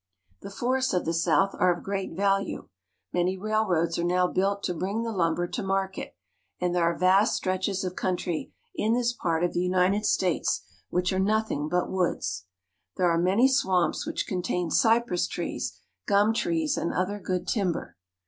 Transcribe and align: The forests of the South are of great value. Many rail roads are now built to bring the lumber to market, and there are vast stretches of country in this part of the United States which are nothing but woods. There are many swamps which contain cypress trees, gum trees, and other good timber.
The 0.41 0.49
forests 0.49 0.95
of 0.95 1.05
the 1.05 1.13
South 1.13 1.53
are 1.59 1.71
of 1.71 1.83
great 1.83 2.13
value. 2.13 2.69
Many 3.13 3.37
rail 3.37 3.67
roads 3.67 3.99
are 3.99 4.03
now 4.03 4.25
built 4.25 4.63
to 4.63 4.73
bring 4.73 5.03
the 5.03 5.11
lumber 5.11 5.45
to 5.49 5.61
market, 5.61 6.15
and 6.59 6.73
there 6.73 6.85
are 6.85 6.97
vast 6.97 7.35
stretches 7.35 7.83
of 7.83 7.95
country 7.95 8.51
in 8.73 8.95
this 8.95 9.13
part 9.13 9.43
of 9.43 9.53
the 9.53 9.61
United 9.61 10.07
States 10.07 10.63
which 10.89 11.13
are 11.13 11.19
nothing 11.19 11.69
but 11.69 11.91
woods. 11.91 12.47
There 12.97 13.11
are 13.11 13.19
many 13.19 13.47
swamps 13.47 14.07
which 14.07 14.25
contain 14.25 14.71
cypress 14.71 15.27
trees, 15.27 15.79
gum 16.07 16.33
trees, 16.33 16.77
and 16.77 16.91
other 16.91 17.19
good 17.19 17.47
timber. 17.47 17.95